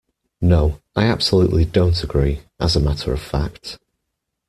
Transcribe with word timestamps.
No, 0.41 0.79
I 0.95 1.03
absolutely 1.05 1.63
don't 1.63 2.03
agree, 2.03 2.39
as 2.59 2.75
a 2.75 2.79
matter 2.79 3.13
of 3.13 3.21
fact 3.21 3.77